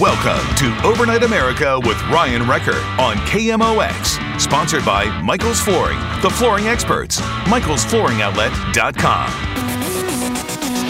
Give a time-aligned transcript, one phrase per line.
[0.00, 4.40] Welcome to Overnight America with Ryan Recker on KMOX.
[4.40, 7.20] Sponsored by Michael's Flooring, the flooring experts.
[7.20, 9.28] Michael'sFlooringOutlet.com.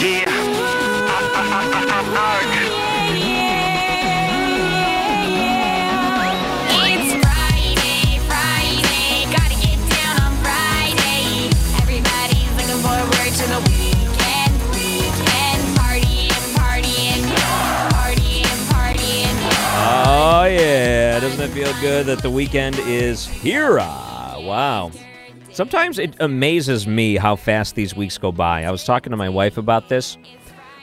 [0.05, 2.52] It's
[21.81, 23.77] good that the weekend is here?
[23.79, 24.91] Ah, wow.
[25.51, 28.63] Sometimes it amazes me how fast these weeks go by.
[28.63, 30.17] I was talking to my wife about this.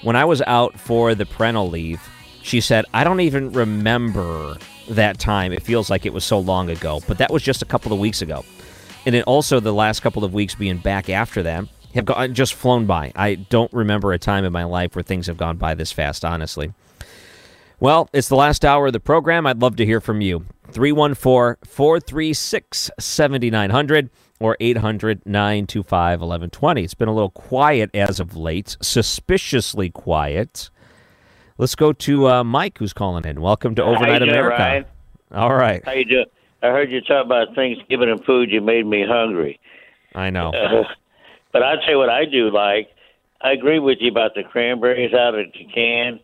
[0.02, 2.00] When I was out for the parental leave,
[2.42, 4.56] she said, I don't even remember
[4.88, 5.52] that time.
[5.52, 7.98] It feels like it was so long ago, but that was just a couple of
[7.98, 8.44] weeks ago.
[9.06, 12.54] And then also the last couple of weeks being back after that have gone, just
[12.54, 13.12] flown by.
[13.16, 16.24] I don't remember a time in my life where things have gone by this fast,
[16.24, 16.72] honestly.
[17.80, 19.46] Well, it's the last hour of the program.
[19.46, 20.44] I'd love to hear from you.
[20.70, 26.84] 314 436 7900 or 800 925 1120.
[26.84, 30.68] It's been a little quiet as of late, suspiciously quiet.
[31.56, 33.40] Let's go to uh, Mike, who's calling in.
[33.40, 34.58] Welcome to How you Overnight doing, America.
[34.58, 34.84] Ryan?
[35.32, 35.82] All right.
[35.82, 36.26] How you doing?
[36.62, 38.50] I heard you talk about Thanksgiving and food.
[38.50, 39.58] You made me hungry.
[40.14, 40.50] I know.
[40.50, 40.84] Uh,
[41.52, 42.90] but I'll tell you what I do like.
[43.40, 46.20] I agree with you about the cranberries out of the can.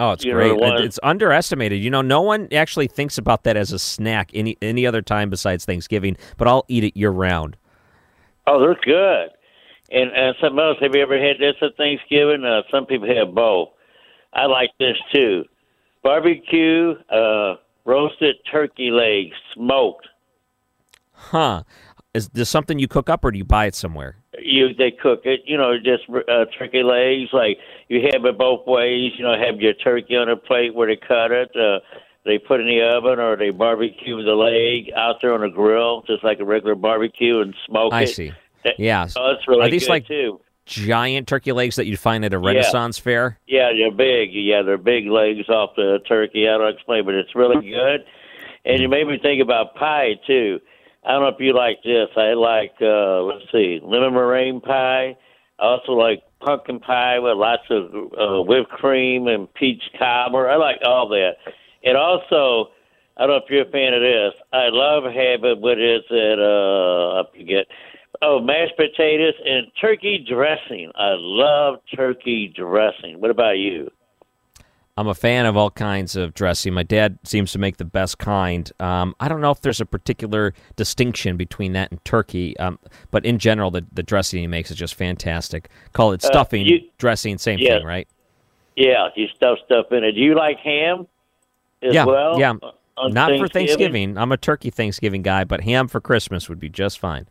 [0.00, 0.58] Oh, it's you great.
[0.58, 1.82] It's underestimated.
[1.82, 5.28] You know, no one actually thinks about that as a snack any any other time
[5.28, 7.54] besides Thanksgiving, but I'll eat it year round.
[8.46, 9.28] Oh, they're good.
[9.92, 10.78] And and something else.
[10.80, 12.46] Have you ever had this at Thanksgiving?
[12.46, 13.68] Uh, some people have both.
[14.32, 15.44] I like this too.
[16.02, 20.08] Barbecue, uh, roasted turkey legs, smoked.
[21.12, 21.64] Huh.
[22.14, 24.16] Is this something you cook up or do you buy it somewhere?
[24.42, 28.66] you they cook it you know just uh, turkey legs like you have it both
[28.66, 31.78] ways you know have your turkey on a plate where they cut it uh
[32.24, 35.50] they put it in the oven or they barbecue the leg out there on a
[35.50, 38.32] grill just like a regular barbecue and smoke I it see.
[38.64, 39.06] That- Yeah.
[39.14, 42.32] oh, that's really Are these good like too giant turkey legs that you'd find at
[42.32, 43.38] a Renaissance fair?
[43.46, 47.34] yeah they're big yeah they're big legs off the turkey i don't explain but it's
[47.34, 48.06] really good
[48.64, 50.60] and you made me think about pie too
[51.04, 52.08] I don't know if you like this.
[52.16, 55.16] I like uh let's see, lemon meringue pie.
[55.58, 60.48] I also like pumpkin pie with lots of uh, whipped cream and peach cobbler.
[60.48, 61.32] I like all that.
[61.84, 62.70] And also,
[63.16, 64.32] I don't know if you're a fan of this.
[64.52, 66.38] I love having what is it?
[66.38, 67.66] Uh, I forget.
[68.22, 70.90] Oh, mashed potatoes and turkey dressing.
[70.94, 73.20] I love turkey dressing.
[73.20, 73.90] What about you?
[75.00, 76.74] I'm a fan of all kinds of dressing.
[76.74, 78.70] My dad seems to make the best kind.
[78.80, 82.78] Um, I don't know if there's a particular distinction between that and turkey, um,
[83.10, 85.70] but in general, the, the dressing he makes is just fantastic.
[85.94, 87.78] Call it Uh, stuffing, you- dressing, same Yeah.
[87.78, 88.08] thing, right?
[88.76, 90.12] Yeah, you stuff stuff in it.
[90.12, 91.06] Do you like ham
[91.82, 92.38] as yeah, well?
[92.38, 92.52] yeah.
[93.02, 94.18] Not for Thanksgiving.
[94.18, 97.26] I'm a turkey Thanksgiving guy, but ham for Christmas would be just fine.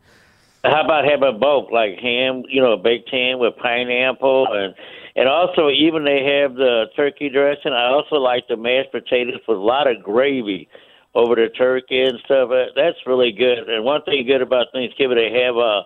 [0.64, 4.74] How about having both, like ham, you know, a baked ham with pineapple, and
[5.20, 7.72] and also even they have the turkey dressing.
[7.74, 10.66] I also like the mashed potatoes with a lot of gravy
[11.14, 12.48] over the turkey and stuff.
[12.50, 13.68] Uh, That's really good.
[13.68, 15.82] And one thing good about Thanksgiving, they have a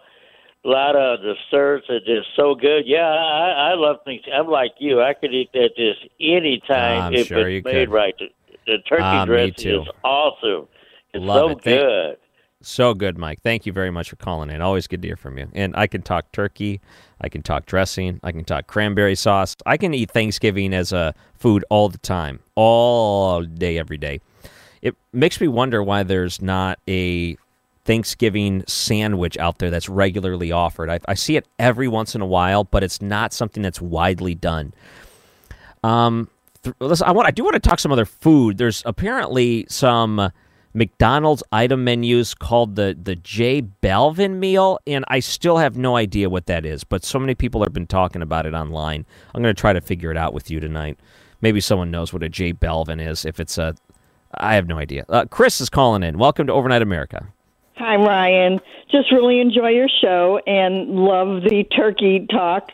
[0.63, 2.85] lot of desserts that are just so good.
[2.87, 4.23] Yeah, I, I love things.
[4.33, 5.03] I'm like you.
[5.03, 7.93] I could eat that just any time I'm if sure it's you made could.
[7.93, 8.15] right.
[8.17, 8.29] The,
[8.67, 10.69] the turkey me dressing is awesome.
[11.13, 11.65] It's Love so it.
[11.65, 12.17] Thank- good.
[12.63, 13.41] So good, Mike.
[13.43, 14.63] Thank you very much for calling in.
[14.63, 15.49] Always good to hear from you.
[15.53, 16.81] And I can talk turkey,
[17.25, 19.57] I can talk dressing, I can talk cranberry sauce.
[19.65, 24.21] I can eat Thanksgiving as a food all the time, all day, every day.
[24.83, 27.39] It makes me wonder why there's not a
[27.87, 30.91] Thanksgiving sandwich out there that's regularly offered.
[30.91, 34.35] I, I see it every once in a while, but it's not something that's widely
[34.35, 34.75] done.
[35.83, 36.29] Um,
[36.63, 38.59] th- listen, I want I do want to talk some other food.
[38.59, 40.31] There's apparently some
[40.75, 46.29] McDonald's item menus called the the J Balvin meal, and I still have no idea
[46.29, 46.83] what that is.
[46.83, 49.07] But so many people have been talking about it online.
[49.35, 50.99] I'm going to try to figure it out with you tonight.
[51.41, 53.25] Maybe someone knows what a J Balvin is.
[53.25, 53.77] If it's a,
[54.35, 55.05] I have no idea.
[55.09, 56.19] Uh, Chris is calling in.
[56.19, 57.29] Welcome to Overnight America.
[57.77, 58.59] Hi, Ryan.
[58.91, 62.69] Just really enjoy your show and love the turkey talk.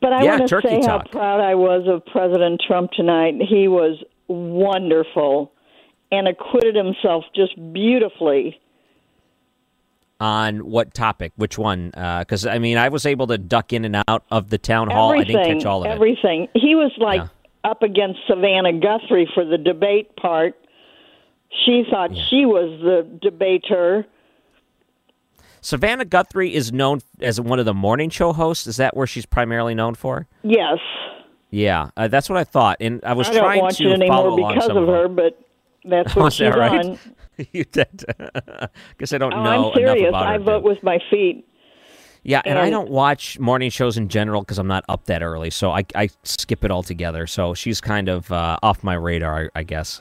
[0.00, 1.06] But I Yeah, want to say talk.
[1.06, 3.34] how proud I was of President Trump tonight.
[3.48, 5.52] He was wonderful
[6.12, 8.60] and acquitted himself just beautifully.
[10.18, 11.32] On what topic?
[11.36, 11.90] Which one?
[11.90, 15.12] Because I mean, I was able to duck in and out of the town hall.
[15.12, 15.94] everything, I didn't catch all of it.
[15.94, 16.48] everything.
[16.54, 17.70] He was like Yeah.
[17.70, 20.54] up against Savannah Guthrie for the debate part.
[21.64, 24.06] She thought she was the debater.
[25.60, 28.66] Savannah Guthrie is known as one of the morning show hosts.
[28.66, 30.26] Is that where she's primarily known for?
[30.42, 30.78] Yes,
[31.50, 32.76] Yeah, uh, that's what I thought.
[32.80, 35.38] And I was I trying watch to follow along because of her, but
[35.86, 36.84] that's Oh, she's that right?
[36.86, 36.98] on.
[37.52, 38.04] you did.
[38.98, 39.98] Guess I don't Oh, know I'm serious.
[40.00, 41.46] enough about I vote with my feet.
[42.22, 45.50] yeah, and, I don't watch morning shows in general because I'm not up that early,
[45.50, 47.26] so I, I skip it altogether.
[47.26, 50.00] So she's kind of uh, off my radar, I, I guess.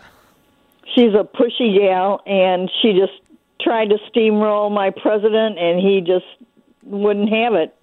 [0.95, 3.13] She's a pushy gal, and she just
[3.61, 6.25] tried to steamroll my president, and he just
[6.83, 7.73] wouldn't have it.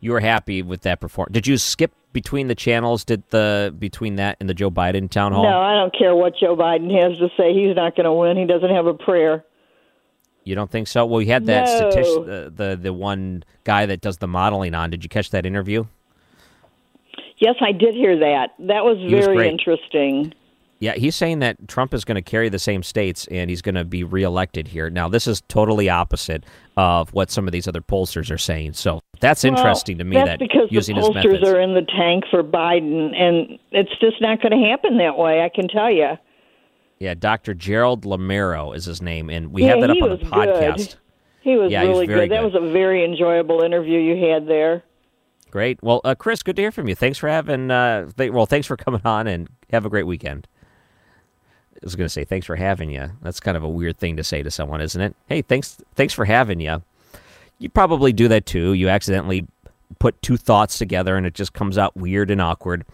[0.00, 1.32] You were happy with that performance.
[1.34, 3.04] Did you skip between the channels?
[3.04, 5.42] Did the between that and the Joe Biden town hall?
[5.44, 7.52] No, I don't care what Joe Biden has to say.
[7.54, 8.36] He's not going to win.
[8.36, 9.44] He doesn't have a prayer.
[10.44, 11.04] You don't think so?
[11.04, 11.88] Well, you had that No.
[11.90, 14.90] statis- the, uh, the the one guy that does the modeling on.
[14.90, 15.84] Did you catch that interview?
[17.38, 18.50] Yes, I did hear that.
[18.60, 19.52] That was was very great.
[19.52, 20.32] interesting.
[20.80, 23.74] Yeah, he's saying that Trump is going to carry the same states and he's going
[23.74, 24.88] to be reelected here.
[24.90, 26.44] Now, this is totally opposite
[26.76, 28.74] of what some of these other pollsters are saying.
[28.74, 30.14] So that's interesting to me.
[30.16, 34.20] That's that because using the pollsters are in the tank for Biden, and it's just
[34.20, 35.42] not going to happen that way.
[35.42, 36.10] I can tell you.
[37.00, 37.54] Yeah, Dr.
[37.54, 40.30] Gerald Lamero is his name, and we Yeah, have that up on the was good.
[40.32, 40.96] podcast.
[41.40, 42.36] He was Yeah, he was really very good.
[42.36, 42.54] That good.
[42.54, 44.84] was a very enjoyable interview you had there.
[45.50, 45.82] Great.
[45.82, 46.94] Well, uh, Chris, good to hear from you.
[46.94, 47.70] Thanks for having.
[47.70, 50.46] Uh, th- well, thanks for coming on, and have a great weekend.
[51.82, 53.10] I was going to say thanks for having you.
[53.22, 55.14] That's kind of a weird thing to say to someone, isn't it?
[55.28, 56.82] Hey, thanks, thanks for having you.
[57.58, 58.72] You probably do that too.
[58.72, 59.46] You accidentally
[59.98, 62.84] put two thoughts together, and it just comes out weird and awkward.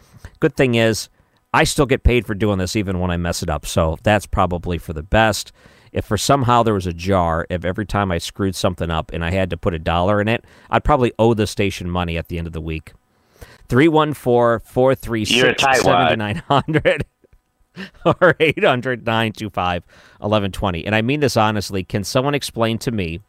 [0.41, 1.09] Good thing is,
[1.53, 3.65] I still get paid for doing this, even when I mess it up.
[3.65, 5.53] So that's probably for the best.
[5.93, 9.25] If for somehow there was a jar, if every time I screwed something up and
[9.25, 12.29] I had to put a dollar in it, I'd probably owe the station money at
[12.29, 12.93] the end of the week.
[13.69, 17.07] 314 436 7900
[18.05, 20.87] or 800 925 1120.
[20.87, 21.85] And I mean this honestly.
[21.85, 23.21] Can someone explain to me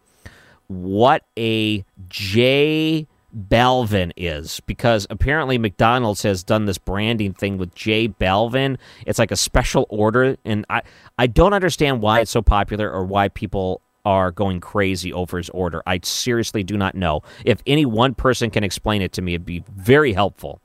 [0.68, 4.62] what a J Balvin is?
[4.62, 8.78] Because apparently McDonald's has done this branding thing with J Balvin.
[9.06, 10.38] It's like a special order.
[10.46, 10.82] And I,
[11.18, 15.50] I don't understand why it's so popular or why people are going crazy over his
[15.50, 15.82] order.
[15.88, 17.24] I seriously do not know.
[17.44, 20.62] If any one person can explain it to me, it'd be very helpful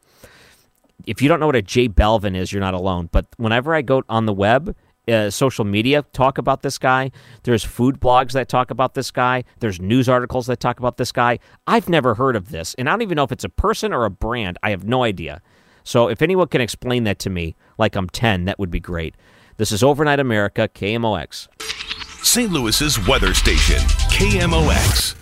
[1.07, 3.09] if you don't know what a J Balvin is, you're not alone.
[3.11, 4.75] But whenever I go on the web,
[5.09, 7.11] uh, social media talk about this guy.
[7.43, 9.45] There's food blogs that talk about this guy.
[9.59, 11.39] There's news articles that talk about this guy.
[11.67, 14.05] I've never heard of this, and I don't even know if it's a person or
[14.05, 14.59] a brand.
[14.63, 15.43] I have no idea.
[15.85, 19.17] So if anyone can explain that to me, like I'm 10, that would be great.
[19.57, 21.49] This is Overnight America, KMOX.
[22.23, 22.51] St.
[22.51, 23.79] Louis's weather station,
[24.11, 25.20] KMOX.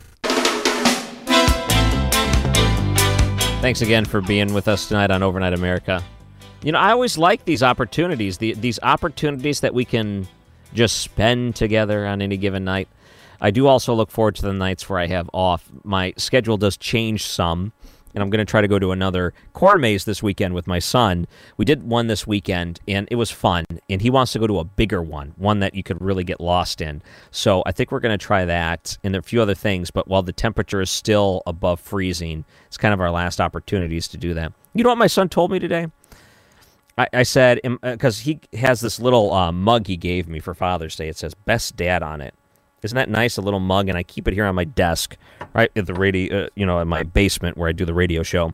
[3.60, 6.00] Thanks again for being with us tonight on Overnight America.
[6.62, 10.28] You know, I always like these opportunities, the, these opportunities that we can
[10.72, 12.88] just spend together on any given night.
[13.40, 15.68] I do also look forward to the nights where I have off.
[15.82, 17.72] My schedule does change some,
[18.14, 20.78] and I'm going to try to go to another corn maze this weekend with my
[20.78, 21.26] son.
[21.56, 23.64] We did one this weekend, and it was fun.
[23.88, 26.40] And he wants to go to a bigger one, one that you could really get
[26.40, 27.02] lost in.
[27.30, 29.90] So I think we're going to try that, and a few other things.
[29.90, 34.16] But while the temperature is still above freezing, it's kind of our last opportunities to
[34.16, 34.52] do that.
[34.74, 35.88] You know what my son told me today?
[36.98, 40.96] I, I said because he has this little uh, mug he gave me for Father's
[40.96, 41.08] Day.
[41.08, 42.34] It says "Best Dad" on it.
[42.82, 43.36] Isn't that nice?
[43.36, 45.16] A little mug, and I keep it here on my desk,
[45.52, 48.22] right at the radio, uh, you know, in my basement where I do the radio
[48.22, 48.52] show.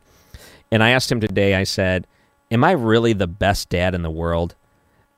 [0.70, 1.54] And I asked him today.
[1.54, 2.06] I said,
[2.50, 4.54] "Am I really the best dad in the world?"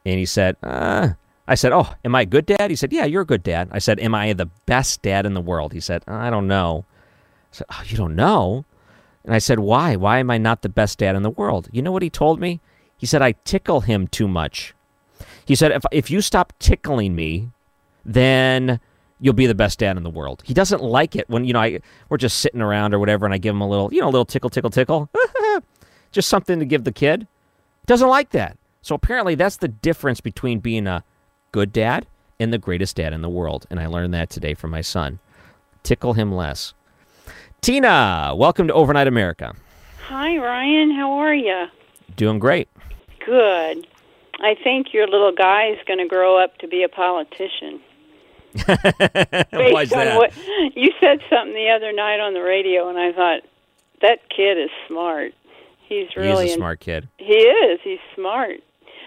[0.05, 1.11] And he said, uh,
[1.47, 3.69] "I said, oh, am I a good dad?" He said, "Yeah, you're a good dad."
[3.71, 6.85] I said, "Am I the best dad in the world?" He said, "I don't know."
[7.53, 8.65] I said, "Oh, you don't know?"
[9.25, 9.95] And I said, "Why?
[9.97, 12.41] Why am I not the best dad in the world?" You know what he told
[12.41, 12.61] me?
[12.97, 14.75] He said, "I tickle him too much."
[15.45, 17.51] He said, "If if you stop tickling me,
[18.05, 18.81] then."
[19.19, 20.43] You'll be the best dad in the world.
[20.45, 23.35] He doesn't like it when you know I we're just sitting around or whatever, and
[23.35, 25.09] I give him a little, you know, a little tickle, tickle, tickle,
[26.13, 27.27] just something to give the kid.
[27.87, 28.59] Doesn't like that.
[28.83, 31.03] So apparently that's the difference between being a
[31.53, 32.07] good dad
[32.39, 33.67] and the greatest dad in the world.
[33.71, 35.19] And I learned that today from my son.
[35.83, 36.75] Tickle him less.
[37.61, 39.55] Tina, welcome to Overnight America.
[40.09, 40.93] Hi, Ryan.
[40.95, 41.67] How are you?
[42.17, 42.69] Doing great.
[43.25, 43.87] Good.
[44.41, 47.81] I think your little guy is going to grow up to be a politician.
[48.67, 50.17] Why is on that?
[50.17, 50.33] what
[50.77, 53.43] you said something the other night on the radio, and I thought
[54.03, 55.33] that kid is smart.
[55.89, 57.09] He's really He's a in- smart kid.
[57.19, 57.81] He is.
[57.83, 58.61] He's smart.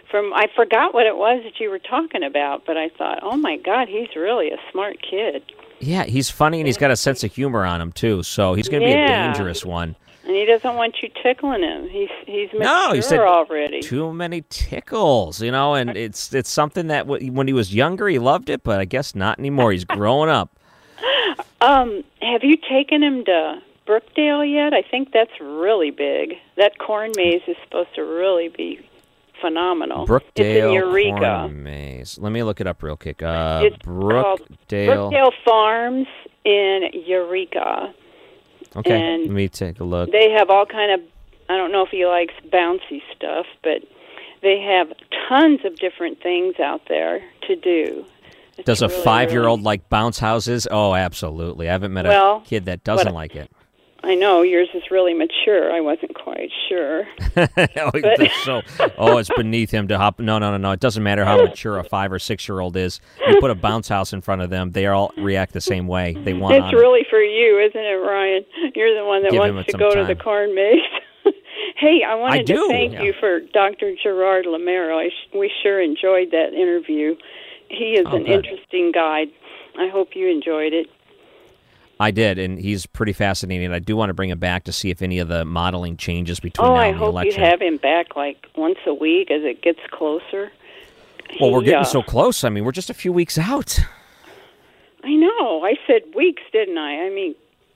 [0.09, 3.37] From I forgot what it was that you were talking about, but I thought, oh
[3.37, 5.43] my God, he's really a smart kid,
[5.79, 8.23] Yeah, he's funny and he's got a sense of humor on him too.
[8.23, 9.29] So he's going to be Yeah.
[9.29, 9.95] a dangerous one.
[10.29, 11.89] And he doesn't want you tickling him.
[11.89, 13.81] He's he's mature No, he said already.
[13.81, 18.07] too many tickles, you know, and it's it's something that w- when he was younger
[18.07, 19.71] he loved it, but I guess not anymore.
[19.71, 20.55] He's growing up.
[21.61, 24.73] Um, have you taken him to Brookdale yet?
[24.73, 26.35] I think that's really big.
[26.55, 28.79] That corn maze is supposed to really be
[29.41, 30.03] phenomenal.
[30.03, 31.19] it's in Brookdale Eureka.
[31.19, 32.17] Corn Maze.
[32.17, 33.21] Let me look it up real quick.
[33.21, 35.11] Uh, It's Brookdale.
[35.11, 36.07] Brookdale Farms
[36.45, 37.93] in Eureka.
[38.75, 40.11] Okay, and let me take a look.
[40.11, 41.01] They have all kind of
[41.49, 43.81] I don't know if he likes bouncy stuff, but
[44.41, 44.93] they have
[45.27, 48.05] tons of different things out there to do.
[48.57, 50.67] It's Does a really, five-year-old like bounce houses?
[50.69, 51.67] Oh, absolutely.
[51.69, 53.49] I haven't met Well, a kid that doesn't what- like it.
[54.01, 55.71] I know yours is really mature.
[55.73, 57.03] I wasn't quite sure.
[57.37, 58.61] oh, But- so,
[58.97, 60.19] oh, it's beneath him to hop.
[60.19, 60.71] No, no, no, no.
[60.71, 63.01] It doesn't matter how mature a five or six-year-old is.
[63.27, 66.15] You put a bounce house in front of them, they all react the same way.
[66.23, 66.55] They want.
[66.55, 66.77] It's on it.
[66.77, 68.45] really for you, isn't it, Ryan?
[68.75, 70.79] You're the one that Give wants to go to the corn maze.
[71.77, 73.03] hey, I wanted do, to thank yeah.
[73.03, 73.93] you for Dr.
[74.01, 74.97] Gerard Lamero.
[74.97, 77.15] I sh- we sure enjoyed that interview.
[77.69, 78.45] He is Oh, an good.
[78.45, 79.25] interesting guy.
[79.77, 80.87] I hope you enjoyed it.
[82.01, 83.73] I did, and he's pretty fascinating.
[83.73, 86.39] I do want to bring him back to see if any of the modeling changes
[86.39, 89.29] between Oh, now I and the hope you have him back like once a week
[89.29, 90.51] as it gets closer.
[91.41, 92.45] well, we're getting uh, so close.
[92.45, 93.79] I mean, we're just a few weeks out.
[95.03, 95.63] I know.
[95.63, 97.05] I said weeks, didn't I?
[97.05, 97.35] I mean,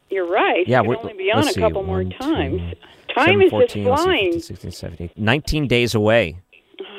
[0.09, 0.65] you're right.
[0.67, 2.61] Yeah, can only be on a see, couple more one, two, times.
[3.13, 4.25] Time 7, is 14, just flying.
[4.25, 6.37] 15, 16, 17, 19 days away.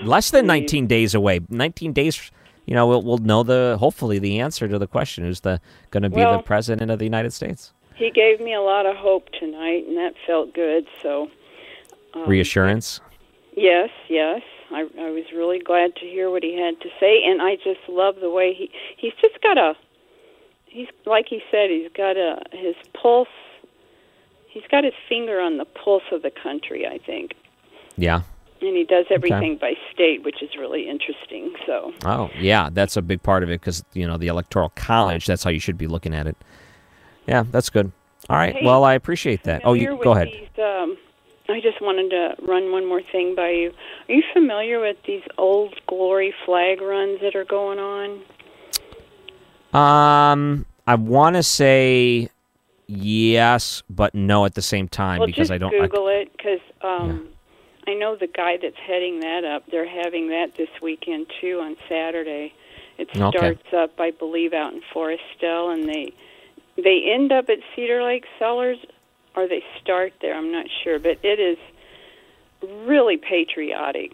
[0.02, 1.40] Less than 19 days away.
[1.49, 2.31] 19 days,
[2.66, 6.02] you know, we'll, we'll know the, hopefully, the answer to the question who's the going
[6.02, 7.73] to be Well- the president of the United States.
[7.97, 10.85] He gave me a lot of hope tonight, and that felt good.
[11.00, 11.30] So,
[12.14, 13.00] um, Reassurance.
[13.56, 14.42] yes, yes,
[14.73, 17.78] I, I was really glad to hear what he had to say, and I just
[17.88, 19.75] love the way he he's just got a
[20.66, 23.28] he's like he said he's got a his pulse.
[24.49, 27.35] He's got his finger on the pulse of the country, I think,
[27.97, 28.23] Yeah.
[28.66, 31.54] And he does everything by state, which is really interesting.
[31.66, 35.26] So, Oh, yeah, that's a big part of it because, you know, the Electoral College,
[35.26, 36.37] that's how you should be looking at it.
[37.26, 37.92] Yeah, that's good.
[38.28, 38.54] All right.
[38.54, 39.62] Hey, well, I appreciate that.
[39.64, 40.28] Oh, you go ahead.
[40.28, 40.97] These, um,
[41.49, 43.73] I just wanted to run one more thing by you.
[44.09, 48.23] Are you familiar with these old glory flag runs that are going on?
[49.75, 52.30] Um, I want to say
[52.87, 55.75] yes, but no at the same time well, because I don't.
[55.75, 57.28] I, Google it because um,
[57.86, 59.64] I know the guy that's heading that up.
[59.70, 62.52] They're having that this weekend too on Saturday.
[62.98, 63.36] It Okay.
[63.38, 66.12] starts up, I believe, out in Foristell, and they
[66.76, 68.78] they end up at Cedar Lake Cellars,
[69.36, 70.34] or they start there.
[70.34, 71.58] I'm not sure, but it is
[72.86, 74.12] really patriotic.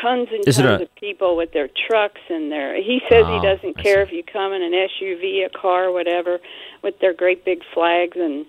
[0.00, 2.74] Tons and Is tons a- of people with their trucks and their.
[2.82, 6.40] He says Oh, he doesn't care if you come in an SUV, a car, whatever,
[6.82, 8.44] with their great big flags and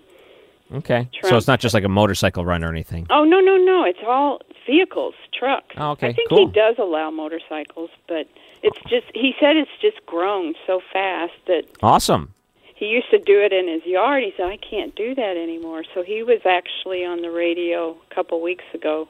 [0.74, 1.08] okay.
[1.22, 3.06] So it's not just like a motorcycle run or anything.
[3.10, 3.84] Oh no no no!
[3.84, 5.74] It's all vehicles, trucks.
[5.78, 6.46] Oh, okay, I think cool.
[6.46, 8.26] he does allow motorcycles, but
[8.62, 12.32] it's just he said it's just grown so fast that Awesome.
[12.74, 14.22] he used to do it in his yard.
[14.24, 15.84] He said I can't do that anymore.
[15.94, 19.08] So he was actually on the radio a couple weeks ago,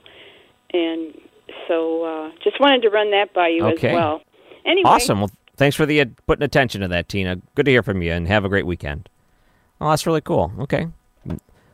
[0.72, 1.18] and
[1.68, 3.88] so uh, just wanted to run that by you Okay.
[3.88, 4.22] as well.
[4.64, 5.20] Anyway, Awesome.
[5.20, 7.40] Well, thanks for the uh, putting attention to that, Tina.
[7.54, 9.08] Good to hear from you, and have a great weekend.
[9.80, 10.52] Oh, that's really cool.
[10.60, 10.88] Okay,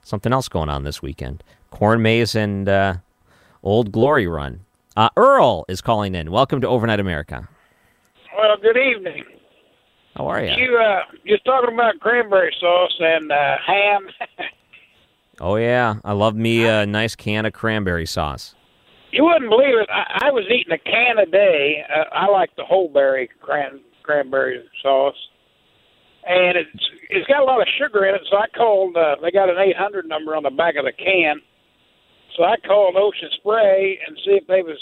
[0.02, 2.94] something else going on this weekend: corn maze and uh,
[3.62, 4.60] Old Glory Run.
[4.96, 6.30] Uh, Earl is calling in.
[6.30, 7.48] Welcome to Overnight America.
[8.36, 9.24] Well, good evening.
[10.16, 10.52] How are you?
[10.52, 14.08] You uh, just talking about cranberry sauce and uh, ham.
[15.40, 18.54] Oh yeah, I love me a nice can of cranberry sauce.
[19.10, 19.88] you wouldn't believe it.
[19.90, 21.82] I, I was eating a can a day.
[21.88, 25.16] Uh, I like the whole berry cran cranberry sauce,
[26.28, 28.20] and it's it's got a lot of sugar in it.
[28.30, 28.94] So I called.
[28.96, 31.40] Uh, they got an 800 number on the back of the can.
[32.36, 34.78] So I called Ocean Spray and see if they was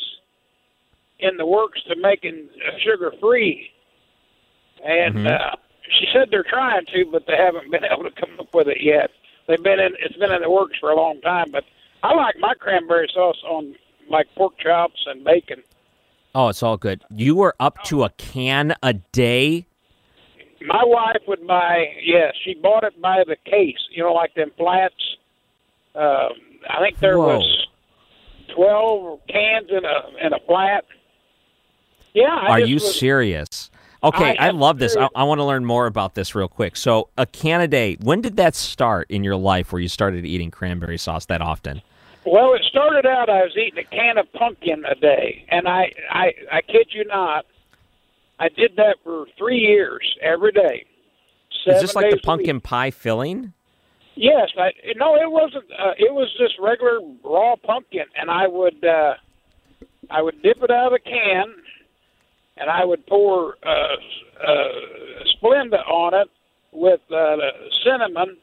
[1.19, 2.49] in the works to making
[2.83, 3.71] sugar free.
[4.85, 5.41] And Mhm.
[5.41, 5.57] uh,
[5.91, 8.81] she said they're trying to, but they haven't been able to come up with it
[8.81, 9.11] yet.
[9.47, 9.97] They've been in.
[9.99, 11.65] It's been in the works for a long time, but
[12.03, 13.75] I like my cranberry sauce on
[14.09, 15.63] like pork chops and bacon.
[16.35, 17.03] Oh, it's all good.
[17.11, 19.67] You were up to a can a day.
[20.63, 21.97] My wife would buy.
[22.03, 23.79] Yes, she bought it by the case.
[23.91, 25.17] You know, like them flats.
[25.97, 26.31] Um,
[26.69, 27.39] I think there Whoa.
[27.39, 27.67] was
[28.55, 30.85] twelve cans in a in a flat.
[32.15, 32.25] Yeah.
[32.35, 33.71] I Are you was- serious?
[34.03, 34.97] Okay, I I, love this.
[34.97, 35.09] I.
[35.15, 36.75] I want to learn more about this real quick.
[36.77, 37.99] So, a can a day.
[38.01, 41.83] When did that start in your life where you started eating cranberry sauce that often?
[42.25, 45.93] Well, it started out I was eating a can of pumpkin a day, and I
[46.11, 47.45] I I kid you not,
[48.39, 50.87] I did that for three years every day.
[51.67, 52.23] Is this like the days a week.
[52.23, 53.53] pumpkin pie filling?
[54.21, 55.65] Yes, I no, it wasn't.
[55.73, 59.15] Uh, it was just regular raw pumpkin, and I would uh,
[60.11, 61.55] I would dip it out of a can,
[62.59, 63.97] and I would pour uh,
[64.47, 64.69] uh,
[65.33, 66.29] Splenda on it
[66.71, 67.37] with uh,
[67.83, 68.37] cinnamon,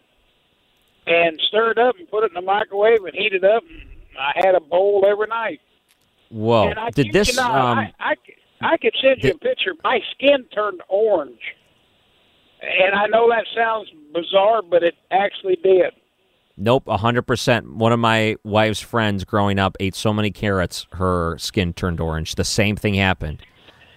[1.05, 3.61] and stir it up and put it in the microwave and heat it up.
[3.61, 5.61] And I had a bowl every night.
[6.29, 6.69] Whoa!
[6.69, 7.29] and I Did this?
[7.29, 8.15] You not, um, I, I
[8.61, 9.75] I could send you a picture.
[9.83, 11.53] My skin turned orange,
[12.61, 15.93] and I know that sounds bizarre, but it actually did.
[16.57, 17.71] Nope, hundred percent.
[17.75, 22.35] One of my wife's friends growing up ate so many carrots, her skin turned orange.
[22.35, 23.41] The same thing happened.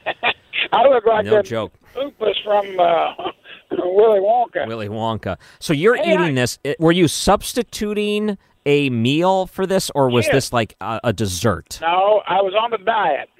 [0.72, 1.72] I look like No joke.
[1.96, 3.14] Oopus from uh,
[3.70, 4.66] Willy Wonka.
[4.66, 5.38] Willy Wonka.
[5.58, 6.58] So you're Hey, eating I- this.
[6.78, 8.36] Were you substituting
[8.66, 10.34] a meal for this, or was Yes.
[10.34, 11.78] this like a, a dessert?
[11.80, 13.30] No, I was on the diet,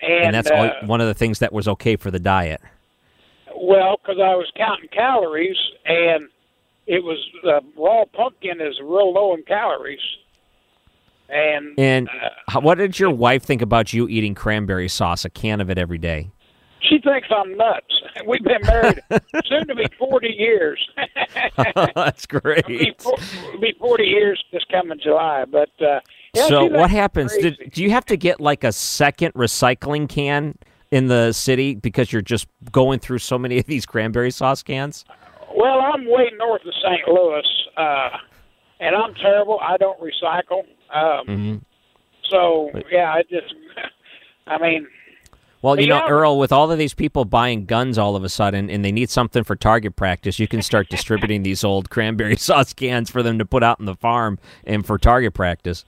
[0.00, 2.60] and, And that's uh, all, one of the things that was okay for the diet.
[3.66, 6.28] Well, because I was counting calories, and
[6.86, 10.00] it was uh, raw pumpkin is real low in calories,
[11.28, 15.60] and And uh, what did your wife think about you eating cranberry sauce, a can
[15.60, 16.30] of it every day?
[16.88, 18.02] she thinks I'm nuts.
[18.26, 19.00] We've been married
[19.46, 20.88] soon to be forty years.
[21.94, 23.02] That's great.
[23.02, 23.16] fo-
[23.60, 26.00] be forty years this coming July, but uh,
[26.34, 27.32] yeah, so what happens?
[27.36, 30.56] Did, do you have to get like a second recycling can
[30.90, 35.04] in the city because you're just going through so many of these cranberry sauce cans?
[35.54, 37.08] Well, I'm way north of St.
[37.08, 37.42] Louis,
[37.76, 38.08] uh,
[38.80, 39.58] and I'm terrible.
[39.60, 40.64] I don't recycle.
[40.92, 41.60] Um, Mhm.
[42.30, 43.54] So yeah, I just,
[44.46, 44.86] I mean,
[45.62, 46.08] Well, you know, Yeah.
[46.08, 49.10] Earl, with all of these people buying guns all of a sudden and they need
[49.10, 53.38] something for target practice, you can start distributing these old cranberry sauce cans for them
[53.38, 55.84] to put out in the farm and for target practice.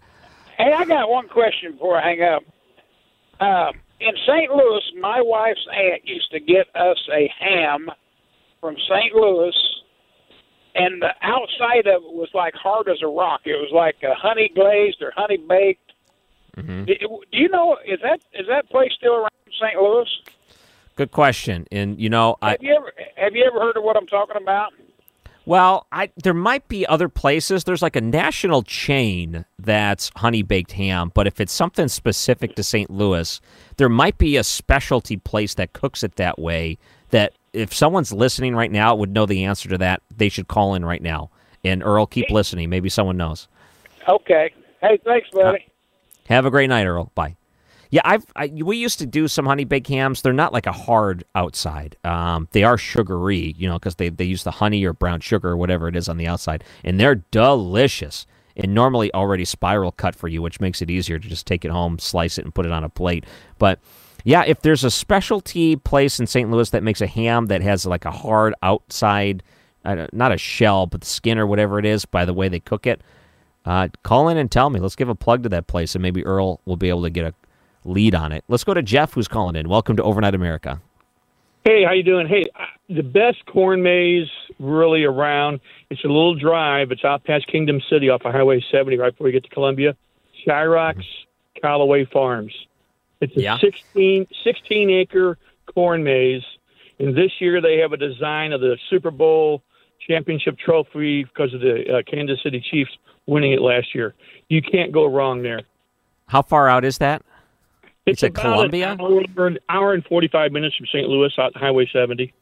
[0.56, 2.42] hey, I got one question before I hang up.
[3.40, 4.50] Um, in St.
[4.50, 7.90] Louis, my wife's aunt used to get us a ham
[8.60, 9.14] from St.
[9.14, 9.54] Louis,
[10.74, 13.42] and the outside of it was like hard as a rock.
[13.44, 15.92] It was like uh, honey glazed or honey baked.
[16.56, 16.84] Mm-hmm.
[16.84, 16.94] Do,
[17.32, 19.30] do you know is that is that place still around
[19.60, 19.80] St.
[19.80, 20.08] Louis?
[20.96, 21.66] Good question.
[21.70, 24.40] And you know, I Have you ever have you ever heard of what I'm talking
[24.40, 24.72] about?
[25.48, 27.64] Well, I there might be other places.
[27.64, 32.62] There's like a national chain that's honey baked ham, but if it's something specific to
[32.62, 32.90] St.
[32.90, 33.40] Louis,
[33.78, 36.76] there might be a specialty place that cooks it that way.
[37.10, 40.74] That if someone's listening right now would know the answer to that, they should call
[40.74, 41.30] in right now.
[41.64, 42.68] And Earl, keep listening.
[42.68, 43.48] Maybe someone knows.
[44.06, 44.52] Okay.
[44.82, 45.66] Hey, thanks, buddy.
[46.28, 47.10] Have a great night, Earl.
[47.14, 47.36] Bye.
[47.90, 50.22] Yeah, I've I, we used to do some honey baked hams.
[50.22, 51.96] They're not like a hard outside.
[52.04, 55.50] Um, they are sugary, you know, because they they use the honey or brown sugar
[55.50, 58.26] or whatever it is on the outside, and they're delicious.
[58.60, 61.70] And normally already spiral cut for you, which makes it easier to just take it
[61.70, 63.24] home, slice it, and put it on a plate.
[63.60, 63.78] But
[64.24, 66.50] yeah, if there's a specialty place in St.
[66.50, 69.44] Louis that makes a ham that has like a hard outside,
[69.84, 72.84] not a shell, but the skin or whatever it is, by the way they cook
[72.84, 73.00] it,
[73.64, 74.80] uh, call in and tell me.
[74.80, 77.26] Let's give a plug to that place, and maybe Earl will be able to get
[77.26, 77.34] a
[77.88, 78.44] lead on it.
[78.48, 79.68] Let's go to Jeff, who's calling in.
[79.68, 80.80] Welcome to Overnight America.
[81.64, 82.26] Hey, how you doing?
[82.28, 85.60] Hey, uh, the best corn maze really around.
[85.90, 86.92] It's a little drive.
[86.92, 89.96] It's out past Kingdom City off of Highway 70, right before you get to Columbia.
[90.46, 91.06] Shryock's
[91.60, 92.52] Callaway Farms.
[93.20, 93.58] It's a Yeah.
[93.58, 96.44] 16, 16 acre corn maze,
[96.98, 99.62] and this year they have a design of the Super Bowl
[100.06, 102.92] championship trophy because of the uh, Kansas City Chiefs
[103.26, 104.14] winning it last year.
[104.48, 105.62] You can't go wrong there.
[106.28, 107.22] How far out is that?
[108.08, 108.92] It's at about Columbia?
[108.92, 111.08] An hour, an hour and 45 minutes from St.
[111.08, 112.32] Louis out Highway 70.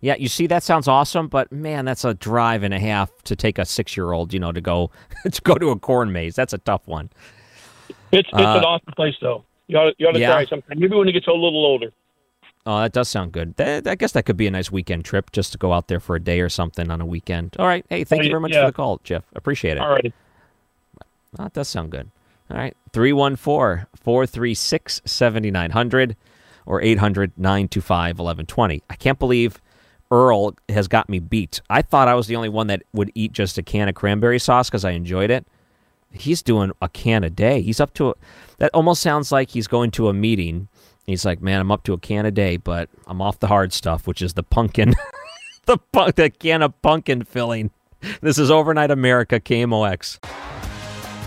[0.00, 3.34] Yeah, you see, that sounds awesome, but man, that's a drive and a half to
[3.34, 4.90] take a six-year-old, you know, to go
[5.30, 6.34] to go to a corn maze.
[6.36, 7.08] That's a tough one.
[8.12, 9.44] It's it's Uh, an awesome place though.
[9.66, 10.32] You ought, you ought to yeah.
[10.32, 10.78] try sometime.
[10.78, 11.90] Maybe when it gets a little older.
[12.66, 13.56] Oh, that does sound good.
[13.56, 16.00] That, I guess that could be a nice weekend trip, just to go out there
[16.00, 17.56] for a day or something on a weekend.
[17.58, 17.84] All right.
[17.90, 18.62] Hey, thank you very much Yeah.
[18.62, 19.22] for the call, Jeff.
[19.34, 19.80] Appreciate it.
[19.80, 19.96] All right.
[20.04, 20.12] righty.
[21.38, 22.10] That does sound good.
[22.50, 22.76] All right.
[22.92, 26.16] 314 436 7900
[26.66, 28.82] or 800 925 1120.
[28.88, 29.60] I can't believe
[30.10, 31.60] Earl has got me beat.
[31.70, 34.38] I thought I was the only one that would eat just a can of cranberry
[34.38, 35.46] sauce because I enjoyed it.
[36.12, 37.60] he's doing a can a day.
[37.60, 38.14] He's up to a,
[38.58, 38.70] that.
[38.72, 40.68] Almost sounds like he's going to a meeting.
[41.06, 43.72] He's like, man, I'm up to a can a day, but I'm off the hard
[43.72, 44.94] stuff, which is the pumpkin,
[45.66, 45.78] the
[46.14, 47.70] the can of pumpkin filling.
[48.20, 50.18] This is overnight America KMOX.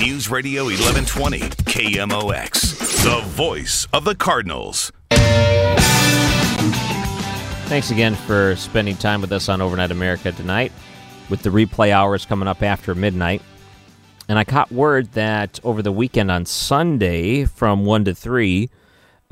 [0.00, 4.90] News Radio 1120, KMOX, the voice of the Cardinals.
[7.68, 10.72] Thanks again for spending time with us on Overnight America tonight,
[11.28, 13.42] with the replay hours coming up after midnight.
[14.26, 18.70] And I caught word that over the weekend on Sunday from 1 to 3,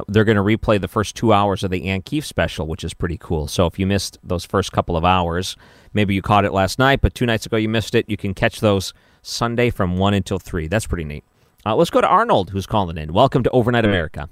[0.06, 2.92] they're going to replay the first two hours of the Anne Keefe special, which is
[2.92, 3.48] pretty cool.
[3.48, 5.56] So if you missed those first couple of hours,
[5.94, 8.34] maybe you caught it last night, but two nights ago you missed it, you can
[8.34, 10.68] catch those Sunday from 1 until 3.
[10.68, 11.24] That's pretty neat.
[11.66, 13.12] Uh, let's go to Arnold, who's calling in.
[13.12, 14.28] Welcome to Overnight America.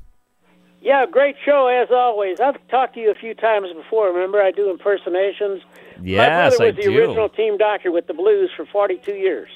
[0.81, 2.39] Yeah, great show as always.
[2.41, 4.13] I've talked to you a few times before.
[4.13, 5.63] Remember, I do impersonations.
[6.01, 6.99] Yes, My brother I was the do.
[6.99, 9.49] original team doctor with the Blues for 42 years.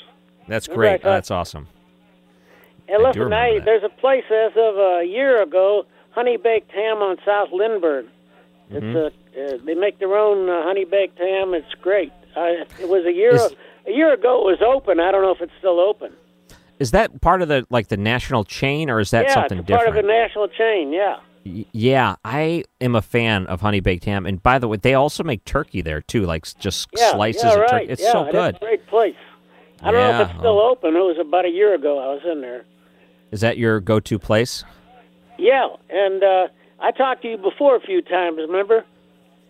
[0.49, 1.03] That's Remember great.
[1.03, 1.69] That's awesome.
[2.89, 3.65] And I do listen, remember that.
[3.65, 8.07] there's a place as of a year ago, Honey Baked Ham on South Lindbergh.
[8.71, 8.97] It's Mhm.
[9.37, 11.55] a, uh, they make their own uh, honey baked ham.
[11.55, 12.13] It's great.
[12.37, 13.55] I, it was a year Is-
[13.91, 14.49] a year ago.
[14.49, 15.01] It was open.
[15.01, 16.13] I don't know if it's still open.
[16.79, 19.69] Is that part of the like the national chain, or is that yeah, something it's
[19.69, 20.93] a part of a national chain.
[20.93, 21.19] Yeah.
[21.45, 24.95] Y- Yeah, I am a fan of honey baked ham, and by the way, they
[24.95, 27.87] also make turkey there too, like just Yeah, slices yeah, of turkey.
[27.89, 28.57] It's yeah, so good.
[28.57, 29.15] a great place.
[29.83, 30.95] I don't know if it's still open.
[30.95, 31.99] It was about a year ago.
[31.99, 32.65] I was in there.
[33.31, 34.65] Is that your go-to place?
[35.39, 36.49] Yeah, and uh,
[36.81, 38.37] I talked to you before a few times.
[38.39, 38.85] Remember?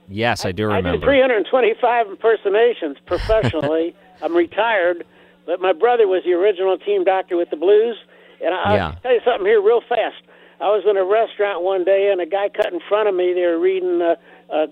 [0.09, 0.88] Yes, I, do remember.
[0.88, 3.94] I did 325 impersonations professionally.
[4.22, 5.04] I'm retired,
[5.46, 7.96] but my brother was the original team doctor with the Blues.
[8.44, 8.87] And I, Yeah.
[8.88, 10.22] I'll tell you something here real fast.
[10.61, 13.33] I was in a restaurant one day, and a guy cut in front of me.
[13.33, 14.16] They were reading uh,
[14.52, 14.66] uh,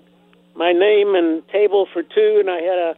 [0.55, 2.95] my name and table for two, and I had a,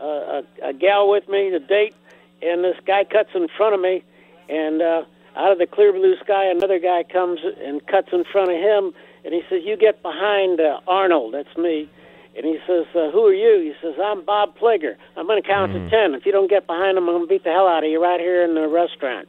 [0.00, 1.94] a, a, a gal with me, the date,
[2.42, 4.04] and this guy cuts in front of me,
[4.48, 5.02] and uh,
[5.36, 8.92] out of the clear blue sky, another guy comes and cuts in front of him,
[9.24, 11.88] and he says, "You get behind uh, Arnold." That's me.
[12.38, 14.94] And he says, uh, "Who are you?" He says, "I'm Bob Plager.
[15.16, 16.14] I'm going to count to ten.
[16.14, 18.00] If you don't get behind him, I'm going to beat the hell out of you
[18.00, 19.28] right here in the restaurant."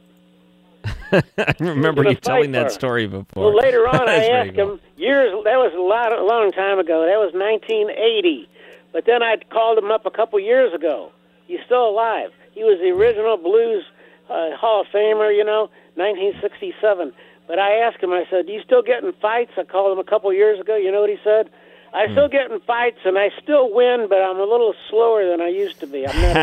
[1.12, 3.46] I remember you telling that story before.
[3.46, 4.74] Well, later on, I asked cool.
[4.74, 5.32] him years.
[5.42, 7.02] That was a lot, a long time ago.
[7.02, 8.48] That was 1980.
[8.92, 11.10] But then I called him up a couple years ago.
[11.48, 12.30] He's still alive.
[12.52, 13.84] He was the original Blues
[14.30, 15.36] uh, Hall of Famer.
[15.36, 17.12] You know, 1967.
[17.48, 18.12] But I asked him.
[18.12, 20.76] I said, "Do you still get in fights?" I called him a couple years ago.
[20.76, 21.50] You know what he said?
[21.92, 25.40] I still get in fights, and I still win, but I'm a little slower than
[25.40, 26.06] I used to be.
[26.06, 26.34] I'm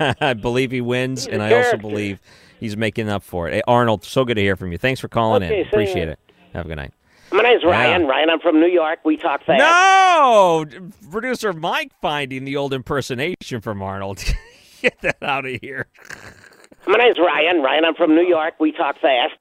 [0.00, 0.16] not.
[0.22, 2.18] I believe he wins, and I also believe
[2.58, 3.54] he's making up for it.
[3.54, 4.78] Hey, Arnold, so good to hear from you.
[4.78, 5.66] Thanks for calling Okay, in.
[5.68, 6.10] Appreciate here.
[6.12, 6.18] it.
[6.54, 6.92] Have a good night.
[7.30, 8.06] My name's Ryan.
[8.06, 8.98] Ryan, I'm from New York.
[9.04, 9.58] We talk fast.
[9.58, 10.66] No,
[11.10, 14.22] producer Mike finding the old impersonation from Arnold.
[14.82, 15.86] Get that out of here.
[16.86, 17.62] My name's Ryan.
[17.62, 18.54] Ryan, I'm from New York.
[18.60, 19.32] We talk fast.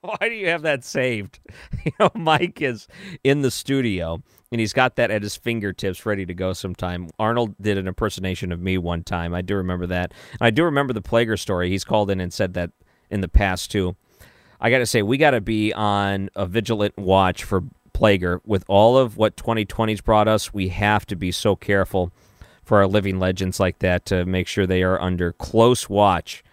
[0.00, 1.40] Why do you have that saved?
[1.84, 2.86] You know, Mike is
[3.24, 7.08] in the studio and he's got that at his fingertips ready to go sometime.
[7.18, 9.34] Arnold did an impersonation of me one time.
[9.34, 10.12] I do remember that.
[10.40, 11.70] I do remember the Plager story.
[11.70, 12.72] He's called in and said that
[13.10, 13.96] in the past too.
[14.60, 17.62] I got to say, we got to be on a vigilant watch for
[17.94, 18.40] Plager.
[18.44, 22.12] With all of what 2020's brought us, we have to be so careful
[22.64, 26.44] for our living legends like that to make sure they are under close watch.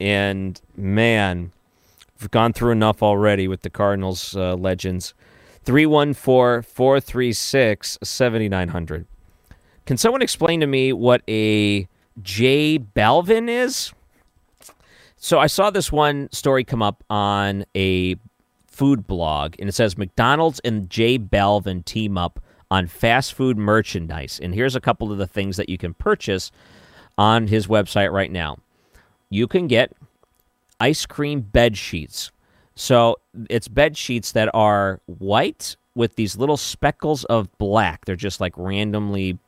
[0.00, 1.52] And man,
[2.30, 5.14] gone through enough already with the Cardinals uh, legends.
[5.64, 9.06] 314 436 7900.
[9.86, 11.88] Can someone explain to me what a
[12.22, 13.92] J Balvin is?
[15.16, 18.16] So I saw this one story come up on a
[18.66, 24.40] food blog, and it says McDonald's and J Balvin team up on fast food merchandise.
[24.42, 26.50] And here's a couple of the things that you can purchase
[27.16, 28.58] on his website right now.
[29.30, 29.92] you can get
[30.84, 32.30] ice cream bed sheets.
[32.74, 33.16] So
[33.48, 38.04] it's bed sheets that are white with these little speckles of black.
[38.04, 39.38] They're just like randomly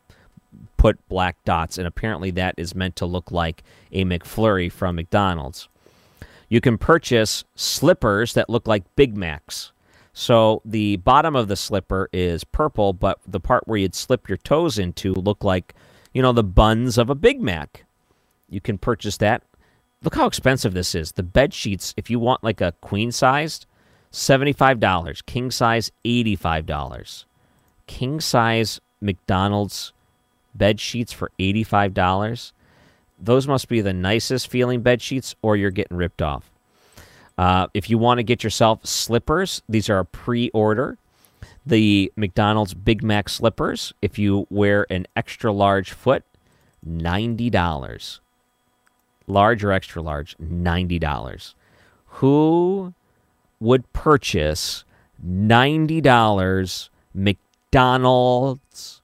[0.78, 5.68] put black dots, and apparently that is meant to look like a McFlurry from McDonald's.
[6.48, 9.72] You can purchase slippers that look like Big Macs.
[10.14, 14.38] So the bottom of the slipper is purple, but the part where you'd slip your
[14.38, 15.74] toes into look like,
[16.14, 17.84] you know, the buns of a Big Mac.
[18.48, 19.42] You can purchase that.
[20.02, 21.12] Look how expensive this is.
[21.12, 23.66] The bed sheets, if you want like a queen sized,
[24.12, 25.26] $75.
[25.26, 27.24] King size, $85.
[27.86, 29.92] King size McDonald's
[30.54, 32.52] bed sheets for $85.
[33.18, 36.50] Those must be the nicest feeling bed sheets, or you're getting ripped off.
[37.38, 40.98] Uh, if you want to get yourself slippers, these are a pre order.
[41.64, 46.24] The McDonald's Big Mac slippers, if you wear an extra large foot,
[46.86, 48.20] $90.
[49.26, 51.54] Large or extra large, $90.
[52.06, 52.94] Who
[53.60, 54.84] would purchase
[55.26, 59.02] $90 McDonald's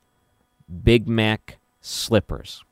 [0.84, 2.62] Big Mac slippers?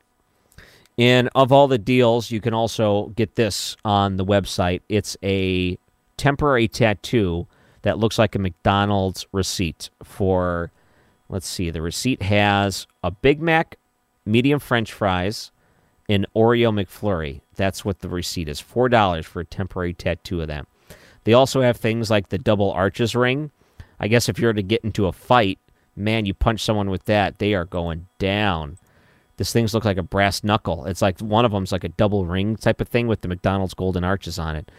[0.97, 4.81] And of all the deals, you can also get this on the website.
[4.87, 5.77] It's a
[6.17, 7.47] temporary tattoo
[7.81, 10.71] that looks like a McDonald's receipt for,
[11.29, 13.77] let's see, the receipt has a Big Mac,
[14.25, 15.51] medium French fries,
[16.11, 17.41] an Oreo McFlurry.
[17.55, 20.67] That's what the receipt is $4 for a temporary tattoo of that.
[21.23, 23.51] They also have things like the double arches ring.
[23.99, 25.59] I guess if you're to get into a fight,
[25.95, 28.77] man, you punch someone with that, they are going down.
[29.37, 30.85] This things look like a brass knuckle.
[30.85, 33.73] It's like one of them's like a double ring type of thing with the McDonald's
[33.73, 34.71] golden arches on it.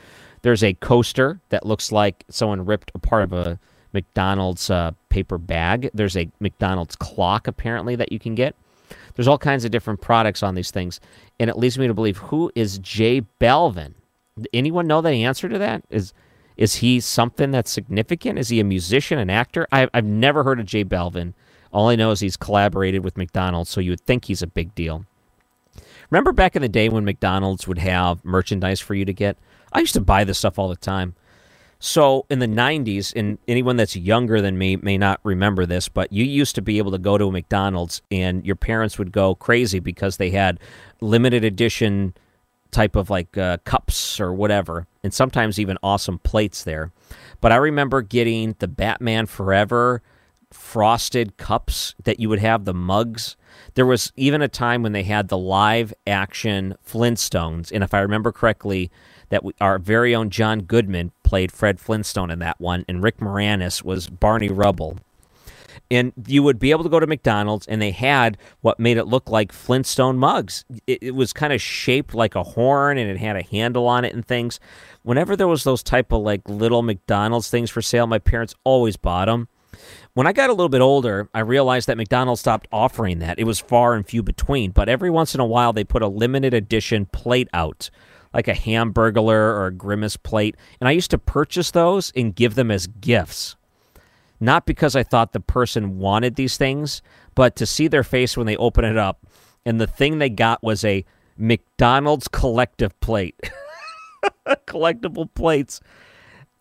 [0.43, 3.59] There's a coaster that looks like someone ripped a part of a
[3.93, 5.91] McDonald's uh, paper bag.
[5.95, 8.57] There's a McDonald's clock apparently that you can get.
[9.15, 11.01] There's all kinds of different products on these things,
[11.39, 13.95] and it leads me to believe who is J Balvin?
[14.53, 15.85] Anyone know the answer to that?
[15.91, 16.13] Is
[16.57, 18.39] is he something that's significant?
[18.39, 19.67] Is he a musician, an actor?
[19.73, 21.33] I've, I've never heard of J Balvin.
[21.73, 24.75] All I know is he's collaborated with McDonald's, so you would think he's a big
[24.75, 25.07] deal.
[26.11, 29.39] Remember back in the day when McDonald's would have merchandise for you to get?
[29.73, 31.15] I used to buy this stuff all the time.
[31.85, 36.13] So in the 90s, and anyone that's younger than me may not remember this, but
[36.13, 39.35] you used to be able to go to a McDonald's and your parents would go
[39.35, 40.61] crazy because they had
[41.01, 42.15] limited edition
[42.71, 46.93] type of like uh, cups or whatever, and sometimes even awesome plates there.
[47.41, 50.03] But I remember getting the Batman Forever
[50.53, 53.37] frosted cups that you would have the mugs.
[53.75, 58.01] There was even a time when they had the live action Flintstones, and if I
[58.01, 58.91] remember correctly,
[59.31, 63.19] that we, our very own John Goodman played Fred Flintstone in that one, and Rick
[63.19, 64.99] Moranis was Barney Rubble.
[65.91, 69.07] And you would be able to go to McDonald's, and they had what made it
[69.07, 70.65] look like Flintstone mugs.
[70.87, 74.05] It, it was kind of shaped like a horn, and it had a handle on
[74.05, 74.61] it and things.
[75.03, 78.97] Whenever there was those type of like little McDonald's things for sale, my parents always
[78.97, 79.49] bought them.
[80.15, 83.39] When I got a little bit older, I realized that McDonald's stopped offering that.
[83.39, 86.09] It was far and few between, but every once in a while they put a
[86.09, 87.91] limited edition plate out
[88.35, 90.57] like a hamburglar or a grimace plate.
[90.81, 93.57] And I used to purchase those and give them as gifts.
[94.41, 97.03] Not because I thought the person wanted these things,
[97.35, 99.27] but to see their face when they open it up.
[99.65, 101.05] And the thing they got was a
[101.37, 103.39] McDonald's collective plate.
[104.67, 105.81] Collectible plates.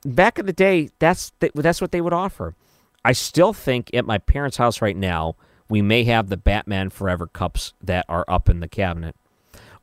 [0.05, 2.55] Back in the day, that's that's what they would offer.
[3.03, 5.35] I still think at my parents' house right now,
[5.69, 9.15] we may have the Batman Forever cups that are up in the cabinet.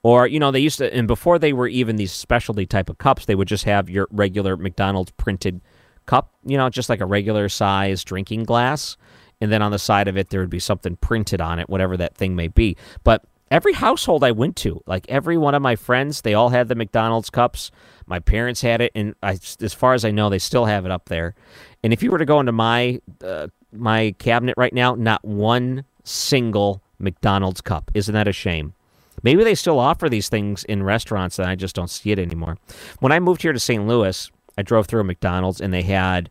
[0.02, 2.98] Or, you know, they used to, and before they were even these specialty type of
[2.98, 5.60] cups, they would just have your regular McDonald's printed
[6.06, 8.96] cup, you know, just like a regular size drinking glass.
[9.40, 11.96] And then on the side of it, there would be something printed on it, whatever
[11.96, 12.76] that thing may be.
[13.02, 16.68] But every household I went to, like every one of my friends, they all had
[16.68, 17.70] the McDonald's cups.
[18.06, 20.90] My parents had it, and I, as far as I know, they still have it
[20.90, 21.34] up there.
[21.82, 25.84] And if you were to go into my uh, my cabinet right now, not one
[26.04, 27.90] single McDonald's cup.
[27.94, 28.74] Isn't that a shame?
[29.22, 32.56] Maybe they still offer these things in restaurants and I just don't see it anymore.
[33.00, 33.86] When I moved here to St.
[33.86, 36.30] Louis, I drove through a McDonald's and they had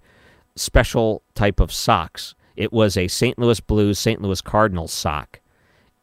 [0.56, 2.34] special type of socks.
[2.56, 3.38] It was a St.
[3.38, 4.22] Louis Blues, St.
[4.22, 5.40] Louis Cardinals sock.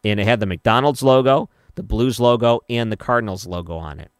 [0.05, 4.11] And it had the McDonald's logo, the Blues logo, and the Cardinals logo on it.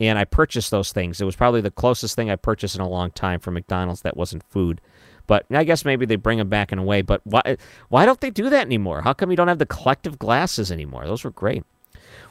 [0.00, 1.20] And I purchased those things.
[1.20, 4.16] It was probably the closest thing I purchased in a long time from McDonald's that
[4.16, 4.80] wasn't food.
[5.26, 7.02] But I guess maybe they bring them back in a way.
[7.02, 9.02] But why why don't they do that anymore?
[9.02, 11.06] How come you don't have the collective glasses anymore?
[11.06, 11.62] Those were great.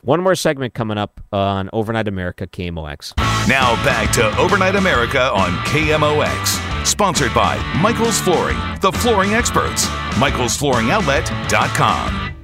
[0.02, 3.16] One more segment coming up on Overnight America KMOX.
[3.48, 6.86] Now back to Overnight America on KMOX.
[6.86, 9.86] Sponsored by Michael's Flooring, the flooring experts.
[10.16, 12.41] Michael'sFlooringOutlet.com.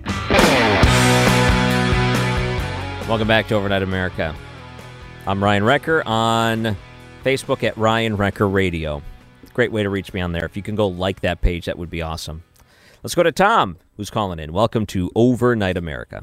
[3.08, 4.36] Welcome back to Overnight America.
[5.26, 6.76] I'm Ryan Recker on
[7.24, 9.02] Facebook at Ryan Recker Radio.
[9.54, 10.44] Great way to reach me on there.
[10.44, 12.44] If you can go like that page, that would be awesome.
[13.04, 14.52] Let's go to Tom, who's calling in.
[14.52, 16.22] Welcome to Overnight America.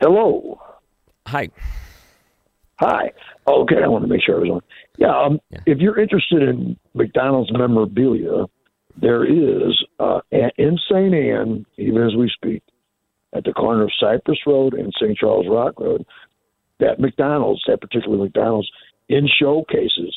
[0.00, 0.60] Hello.
[1.28, 1.48] Hi.
[2.80, 3.12] Hi.
[3.46, 4.60] Okay, I want to make sure I was on.
[4.98, 8.46] Yeah, um, if you're interested in McDonald's memorabilia,
[9.00, 11.14] there is uh, St.
[11.14, 12.64] Ann, even as we speak,
[13.32, 15.16] at the corner of Cypress Road and St.
[15.16, 16.04] Charles Rock Road,
[16.80, 18.70] that McDonald's, that particular McDonald's,
[19.08, 20.14] in showcases,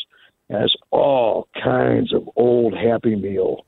[0.49, 3.65] has all kinds of old Happy Meal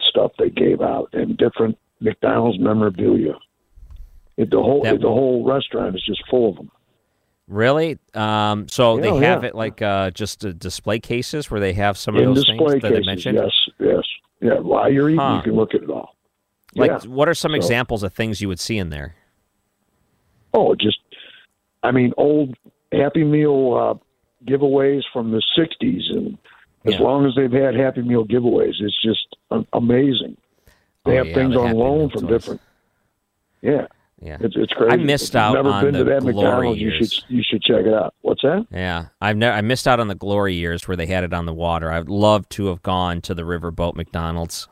[0.00, 3.34] stuff they gave out and different McDonald's memorabilia.
[4.36, 6.70] It, the whole That- the whole restaurant is just full of them.
[7.48, 7.98] Really?
[8.14, 9.48] Um, so Yeah, they have yeah.
[9.50, 12.56] it like uh, just uh, display cases where they have some in of those display
[12.80, 13.06] things that they cases.
[13.06, 13.38] mentioned.
[13.38, 14.04] Yes, yes,
[14.40, 14.58] yeah.
[14.60, 15.36] While you're eating, Huh.
[15.36, 16.16] you can look at it all.
[16.74, 16.98] Like, Yeah.
[17.10, 19.14] what are some So- examples of things you would see in there?
[20.54, 20.98] Oh, just,
[21.82, 22.54] I mean, old
[22.92, 26.36] Happy Meal uh, giveaways from the '60s, and
[26.84, 27.00] as Yeah.
[27.02, 29.36] long as they've had Happy Meal giveaways, it's just
[29.72, 30.36] amazing.
[31.04, 32.30] They Oh, have yeah, things the on loan from toys.
[32.30, 32.60] different.
[33.62, 33.86] Yeah,
[34.20, 34.36] Yeah.
[34.40, 34.92] it's it's crazy.
[34.92, 36.80] I missed out Never on been to that glory McDonald's?
[36.80, 38.14] You should you should check it out.
[38.20, 38.66] What's that?
[38.70, 41.46] Yeah, I've never I missed out on the glory years where they had it on
[41.46, 41.90] the water.
[41.90, 44.68] I'd love to have gone to the Riverboat McDonald's.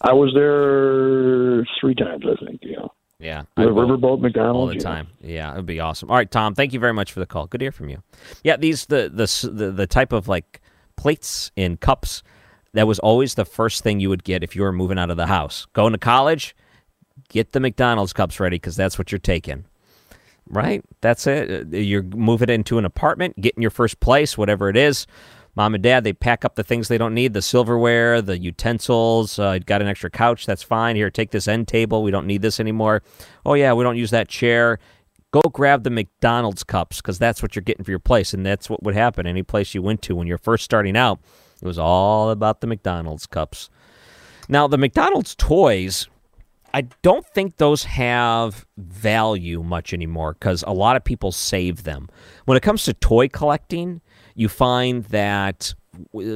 [0.00, 2.60] I was there three times, I think.
[2.62, 2.86] Yeah,
[3.18, 4.80] Yeah, the Riverboat McDonald's all the yeah.
[4.80, 5.08] time.
[5.20, 6.10] Yeah, it would be awesome.
[6.10, 7.46] All right, Tom, thank you very much for the call.
[7.46, 8.02] Good to hear from you.
[8.42, 10.60] Yeah, these the the the, the type of like
[10.96, 12.22] plates in cups
[12.72, 15.16] that was always the first thing you would get if you were moving out of
[15.16, 15.66] the house.
[15.72, 16.54] Going to college,
[17.28, 19.64] get the McDonald's cups ready because that's what you're taking.
[20.48, 20.84] Right?
[21.00, 21.50] That's it.
[21.72, 25.06] Uh, You're moving into an apartment, getting your first place, whatever it is.
[25.60, 29.38] Mom and dad, they pack up the things they don't need the silverware, the utensils.
[29.38, 30.46] Uh, got an extra couch.
[30.46, 30.96] That's fine.
[30.96, 32.02] Here, take this end table.
[32.02, 33.02] We don't need this anymore.
[33.44, 34.78] Oh, yeah, we don't use that chair.
[35.32, 38.32] Go grab the McDonald's cups because that's what you're getting for your place.
[38.32, 41.20] And that's what would happen any place you went to when you're first starting out.
[41.60, 43.68] It was all about the McDonald's cups.
[44.48, 46.08] Now, the McDonald's toys,
[46.72, 52.08] I don't think those have value much anymore because a lot of people save them.
[52.46, 54.00] When it comes to toy collecting,
[54.34, 55.74] you find that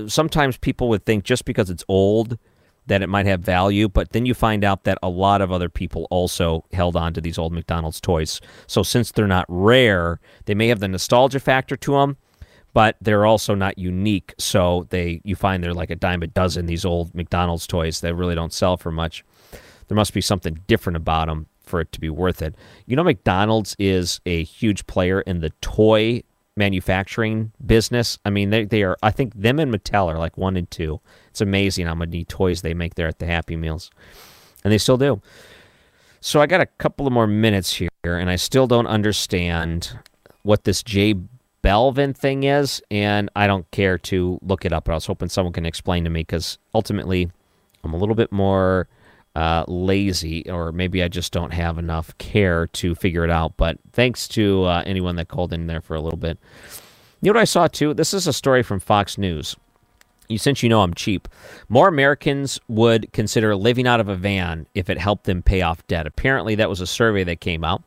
[0.06, 2.38] sometimes people would think just because it's old
[2.86, 5.68] that it might have value, but then you find out that a lot of other
[5.68, 8.40] people also held on to these old McDonald's toys.
[8.66, 12.18] So since they're not rare, they may have the nostalgia factor to them,
[12.74, 14.34] but they're also not unique.
[14.38, 18.14] So they you find they're like a dime a dozen these old McDonald's toys that
[18.14, 19.24] really don't sell for much.
[19.88, 22.54] There must be something different about them for it to be worth it.
[22.86, 26.22] You know, McDonald's is a huge player in the toy
[26.56, 28.18] manufacturing business.
[28.24, 31.00] I mean, they, they are, I think them and Mattel are like one and two.
[31.28, 33.90] It's amazing how many toys they make there at the Happy Meals.
[34.62, 35.20] And they still do.
[36.20, 39.98] So I got a couple of more minutes here, and I still don't understand
[40.42, 41.16] what this J
[41.62, 44.84] Balvin thing is, and I don't care to look it up.
[44.84, 47.30] But I was hoping someone can explain to me because ultimately,
[47.82, 48.88] I'm a little bit more
[49.34, 53.56] uh, lazy, or maybe I just don't have enough care to figure it out.
[53.56, 56.38] But thanks to uh, anyone that called in there for a little bit.
[57.20, 57.94] You know what I saw too?
[57.94, 59.56] This is a story from Fox News.
[60.28, 61.28] You, since you know I'm cheap,
[61.68, 65.86] more Americans would consider living out of a van if it helped them pay off
[65.86, 66.06] debt.
[66.06, 67.82] Apparently, that was a survey that came out.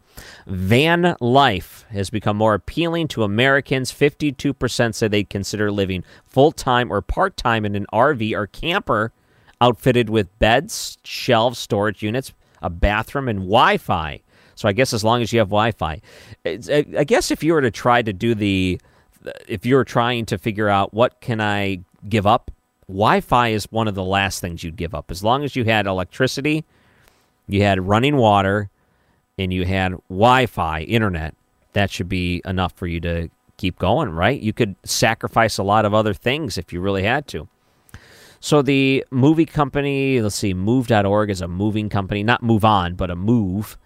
[0.45, 3.91] Van life has become more appealing to Americans.
[3.91, 9.11] 52% said they'd consider living full time or part time in an RV or camper
[9.61, 14.21] outfitted with beds, shelves, storage units, a bathroom, and Wi Fi.
[14.55, 16.01] So I guess as long as you have Wi Fi.
[16.45, 18.79] I guess if you were to try to do the,
[19.47, 22.51] if you were trying to figure out what can I give up,
[22.87, 25.11] Wi Fi is one of the last things you'd give up.
[25.11, 26.63] As long as you had electricity,
[27.47, 28.69] you had running water,
[29.37, 31.35] and you had Wi Fi, internet,
[31.73, 34.39] that should be enough for you to keep going, right?
[34.39, 37.47] You could sacrifice a lot of other things if you really had to.
[38.39, 43.09] So the movie company, let's see, Move.org is a moving company, not Move On, but
[43.09, 43.77] a Move,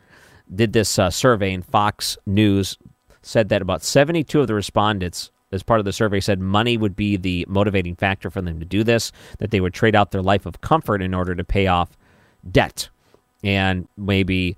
[0.54, 2.78] did this uh, survey, and Fox News
[3.22, 6.95] said that about 72 of the respondents, as part of the survey, said money would
[6.95, 10.22] be the motivating factor for them to do this, that they would trade out their
[10.22, 11.97] life of comfort in order to pay off
[12.49, 12.89] debt
[13.43, 14.58] and maybe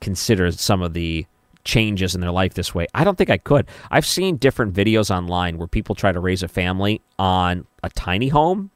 [0.00, 1.26] consider some of the
[1.64, 2.86] changes in their life this way.
[2.94, 3.68] I don't think I could.
[3.90, 8.28] I've seen different videos online where people try to raise a family on a tiny
[8.28, 8.70] home.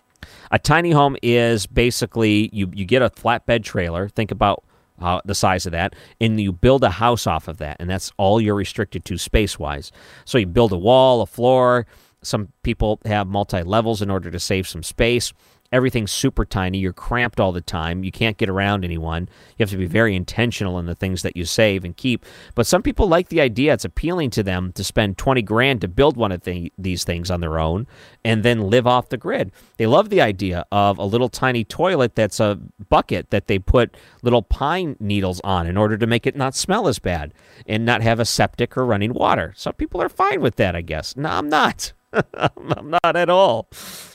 [0.50, 4.08] A tiny home is basically you, you get a flatbed trailer.
[4.08, 4.64] Think about
[5.00, 8.12] uh, the size of that, and you build a house off of that, and that's
[8.18, 9.90] all you're restricted to space wise.
[10.24, 11.86] So you build a wall, a floor.
[12.22, 15.32] Some people have multi levels in order to save some space,
[15.72, 16.78] everything's super tiny.
[16.78, 18.04] You're cramped all the time.
[18.04, 19.28] You can't get around anyone.
[19.56, 22.24] You have to be very intentional in the things that you save and keep.
[22.54, 23.72] But some people like the idea.
[23.72, 27.30] It's appealing to them to spend 20 grand to build one of the, these things
[27.30, 27.86] on their own
[28.24, 29.50] and then live off the grid.
[29.78, 32.58] They love the idea of a little tiny toilet that's a
[32.88, 36.86] bucket that they put little pine needles on in order to make it not smell
[36.86, 37.32] as bad
[37.66, 39.54] and not have a septic or running water.
[39.56, 41.16] Some people are fine with that, I guess.
[41.16, 41.92] No, I'm not.
[42.12, 43.68] I'm not at all.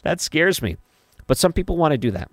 [0.04, 0.78] That scares me.
[1.28, 2.32] But some people want to do that.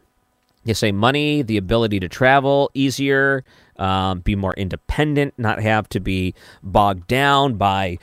[0.65, 3.45] You say money, the ability to travel easier,
[3.77, 7.99] um, be more independent, not have to be bogged down by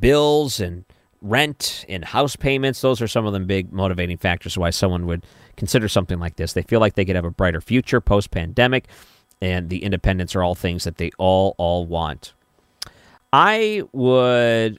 [0.00, 0.84] bills and
[1.20, 2.80] rent and house payments.
[2.80, 5.26] Those are some of the big motivating factors why someone would
[5.56, 6.54] consider something like this.
[6.54, 8.86] They feel like they could have a brighter future post pandemic,
[9.42, 12.32] and the independence are all things that they all all want.
[13.32, 14.78] I would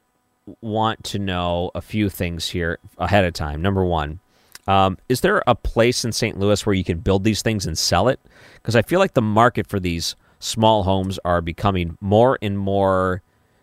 [0.62, 3.62] want to know a few things here ahead of time.
[3.62, 4.20] Number one,
[4.68, 6.38] um, is there a place in St.
[6.38, 8.20] Louis where you can build these things and sell it?
[8.56, 13.22] Because I feel like the market for these small homes are becoming more and more,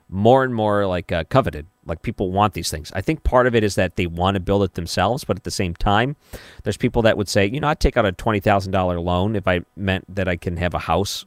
[0.09, 1.67] more and more like uh, coveted.
[1.87, 2.91] Like people want these things.
[2.95, 5.45] I think part of it is that they want to build it themselves, but at
[5.45, 6.17] the same time,
[6.63, 9.37] there's people that would say, you know, I'd take out a twenty thousand dollar loan
[9.37, 11.27] if I meant that I can have a house,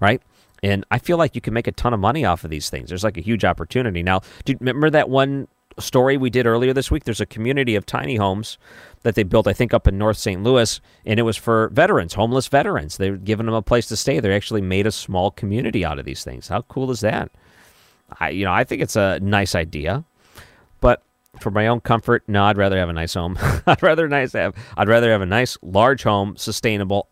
[0.00, 0.22] right?
[0.62, 2.88] And I feel like you can make a ton of money off of these things.
[2.88, 4.02] There's like a huge opportunity.
[4.02, 5.46] Now, do you remember that one
[5.78, 7.04] story we did earlier this week?
[7.04, 8.58] There's a community of tiny homes
[9.02, 10.42] that they built, I think, up in North St.
[10.42, 12.96] Louis, and it was for veterans, homeless veterans.
[12.96, 14.20] They were giving them a place to stay.
[14.20, 16.48] They actually made a small community out of these things.
[16.48, 17.30] How cool is that?
[18.20, 20.04] I, you know, I think it's a nice idea,
[20.80, 21.02] but
[21.40, 23.38] for my own comfort, no, I'd rather have a nice home.
[23.66, 24.54] I'd rather nice have.
[24.76, 27.08] I'd rather have a nice, large home, sustainable.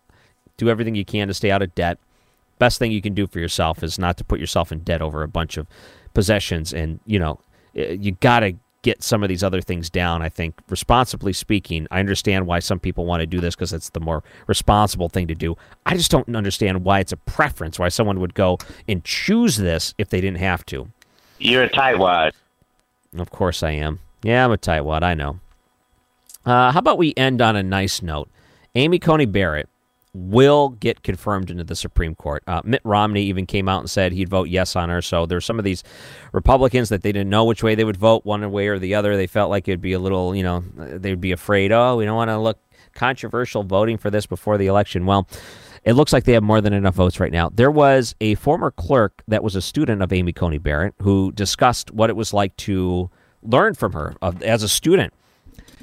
[0.57, 1.99] Do everything you can to stay out of debt
[2.59, 5.23] best thing you can do for yourself is not to put yourself in debt over
[5.23, 5.67] a bunch of
[6.15, 7.39] possessions and you know
[7.77, 11.89] you got to get some of these other things down i think responsibly speaking.
[11.91, 15.27] I understand why some people want to do this because it's the more responsible thing
[15.27, 15.57] to do.
[15.85, 18.59] I just don't understand why it's a preference why someone would go
[18.89, 20.89] and choose this if they didn't have to.
[21.39, 22.31] You're a tightwad.
[23.19, 23.99] of course i am.
[24.23, 25.41] Yeah i'm a tightwad i know.
[26.45, 28.29] Uh, how about we end on a nice note?
[28.77, 29.69] Amy coney barrett
[30.17, 32.43] will get confirmed into the Supreme Court.
[32.47, 35.03] Uh, Mitt Romney even came out and said he'd vote yes on her.
[35.03, 35.85] So there's some of these
[36.33, 39.17] Republicans that they didn't know which way they would vote, one way or the other.
[39.17, 41.71] They felt like it'd be a little, you know, they'd be afraid.
[41.71, 42.59] Oh, we don't want to look
[42.95, 45.07] controversial voting for this before the election.
[45.07, 45.29] Well.
[45.85, 47.49] It looks like they have more than enough votes right now.
[47.49, 51.93] There was a former clerk that was a student of Amy Coney Barrett who discussed
[51.93, 53.09] what it was like to
[53.45, 55.15] learn from her as a student.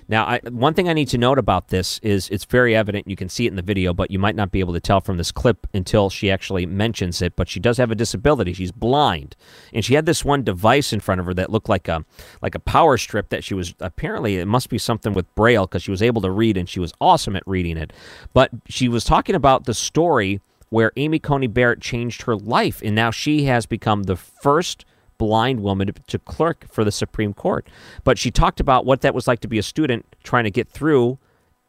[0.08, 3.08] Now, I, one thing I need to note about this is it's very evident.
[3.08, 5.01] You can see it in the video, but you might not be able to tell
[5.01, 7.36] from this clip until she actually mentions it.
[7.36, 8.54] But she does have a disability.
[8.54, 9.36] She's blind,
[9.74, 12.06] and she had this one device in front of her that looked like a
[12.41, 15.84] like a power strip that she was apparently it must be something with braille because
[15.84, 17.93] she was able to read and she was awesome at reading it.
[18.34, 22.95] But she was talking about the story where Amy Coney Barrett changed her life, and
[22.95, 24.86] now she has become the first
[25.24, 27.65] blind woman to, clerk for the Supreme Court.
[28.03, 30.67] But she talked about what that was like to be a student trying to get
[30.67, 31.17] through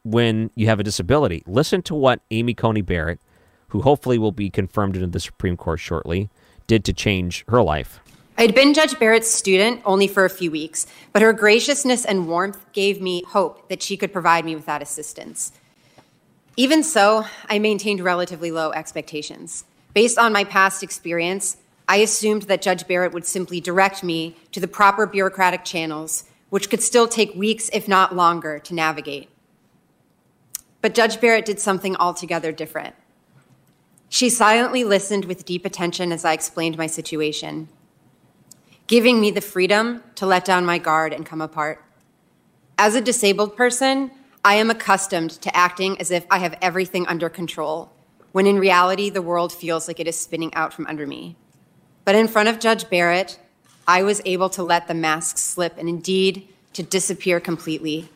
[0.03, 1.45] when you have a disability.
[1.47, 3.21] Listen to what Amy Coney Barrett,
[3.69, 6.31] who hopefully will be confirmed into the Supreme Court shortly,
[6.67, 8.01] did to change her life.
[8.37, 12.61] I'd been Judge Barrett's student only for a few weeks, but her graciousness and warmth
[12.73, 15.53] gave me hope that she could provide me with that assistance.
[16.57, 19.65] Even so, I maintained relatively low expectations.
[19.95, 21.57] Based on my past experience,
[21.87, 26.71] I assumed that Judge Barrett would simply direct me to the proper bureaucratic channels, which
[26.71, 29.29] could still take weeks, if not longer, to navigate.
[30.81, 32.95] But Judge Barrett did something altogether different.
[34.09, 37.69] She silently listened with deep attention as I explained my situation,
[38.87, 41.83] giving me the freedom to let down my guard and come apart.
[42.79, 44.11] As a disabled person,
[44.45, 47.93] I am accustomed to acting as if I have everything under control,
[48.33, 51.37] when in reality, the world feels like it is spinning out from under me.
[52.05, 53.39] But in front of Judge Barrett,
[53.87, 58.09] I was able to let the mask slip and indeed to disappear completely.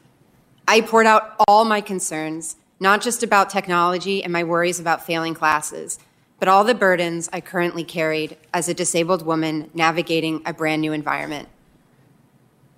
[0.67, 5.35] I poured out all my concerns, not just about technology and my worries about failing
[5.35, 5.99] classes,
[6.39, 10.93] but all the burdens I currently carried as a disabled woman navigating a brand new
[10.93, 11.49] environment.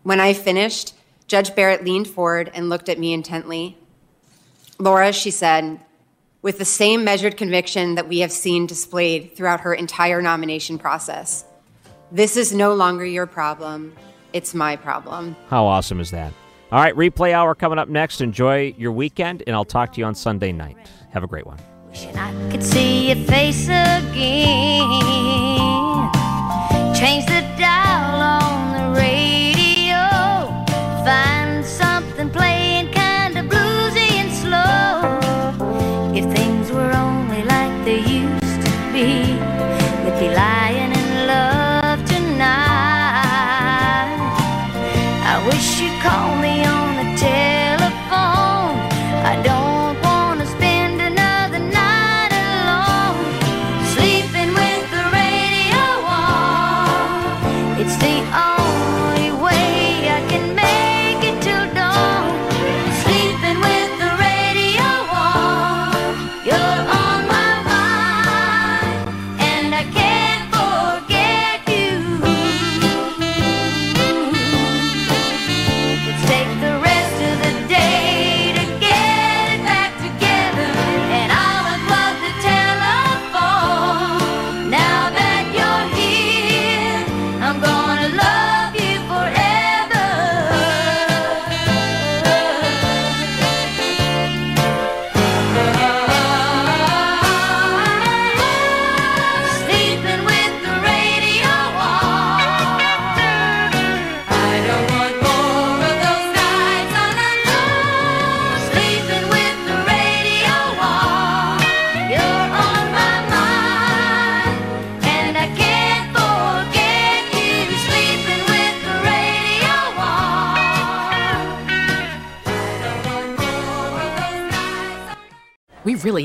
[0.02, 0.94] When I finished,
[1.26, 3.76] Judge Barrett leaned forward and looked at me intently.
[4.78, 5.80] Laura, she said,
[6.42, 11.44] with the same measured conviction that we have seen displayed throughout her entire nomination process.
[12.12, 13.94] This is no longer your problem,
[14.32, 15.36] it's my problem.
[15.48, 16.32] How awesome is that?
[16.72, 18.20] All right, replay hour coming up next.
[18.20, 20.76] Enjoy your weekend, and I'll talk to you on Sunday night.
[21.10, 21.58] Have a great one.
[22.14, 24.10] I could see your face again.
[26.94, 29.98] Change the dial on the radio.
[31.04, 31.39] Find